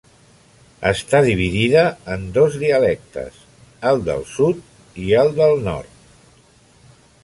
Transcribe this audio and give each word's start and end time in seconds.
Està 0.91 1.19
dividida 1.27 1.83
en 2.15 2.25
dos 2.39 2.57
dialectes: 2.63 3.39
el 3.93 4.03
del 4.11 4.27
sud 4.33 5.01
i 5.07 5.15
el 5.25 5.35
del 5.41 5.67
nord. 5.71 6.07